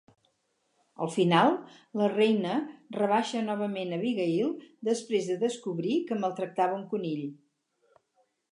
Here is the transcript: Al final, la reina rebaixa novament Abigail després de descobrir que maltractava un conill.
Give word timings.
Al 1.05 1.09
final, 1.15 1.51
la 2.01 2.07
reina 2.13 2.55
rebaixa 2.97 3.43
novament 3.51 3.93
Abigail 3.99 4.49
després 4.89 5.31
de 5.33 5.39
descobrir 5.47 6.01
que 6.09 6.21
maltractava 6.25 6.79
un 6.83 6.85
conill. 6.95 7.25